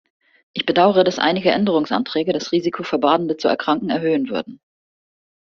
Ich 0.53 0.65
bedauere, 0.65 1.03
dass 1.03 1.19
einige 1.19 1.51
Änderungsanträge 1.51 2.33
das 2.33 2.51
Risiko 2.51 2.81
für 2.81 2.97
Badende 2.97 3.37
zu 3.37 3.47
erkranken, 3.47 3.91
erhöhen 3.91 4.29
würden. 4.29 4.59